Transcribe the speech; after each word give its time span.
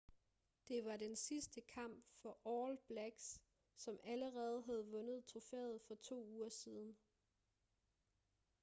det 0.67 0.85
var 0.85 0.97
den 0.97 1.15
sidste 1.15 1.61
kamp 1.61 2.05
for 2.21 2.37
all 2.45 2.77
blacks 2.87 3.41
som 3.77 3.99
allerede 4.03 4.61
havde 4.63 4.85
vundet 4.87 5.25
trofæet 5.25 5.81
for 5.87 5.95
to 5.95 6.25
uger 6.27 6.49
siden 6.49 6.97